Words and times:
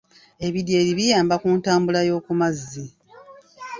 Ebidyeri 0.47 0.91
biyamba 0.97 1.35
ku 1.41 1.47
ntambula 1.57 2.01
yo 2.09 2.17
kumazzi. 2.25 2.83